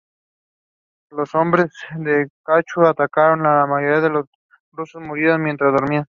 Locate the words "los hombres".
1.11-1.69